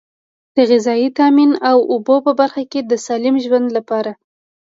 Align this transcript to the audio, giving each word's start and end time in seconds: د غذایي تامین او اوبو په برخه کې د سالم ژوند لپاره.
د 0.55 0.57
غذایي 0.69 1.09
تامین 1.17 1.51
او 1.69 1.77
اوبو 1.91 2.15
په 2.25 2.31
برخه 2.39 2.63
کې 2.71 2.79
د 2.83 2.91
سالم 3.05 3.35
ژوند 3.45 3.67
لپاره. 3.77 4.11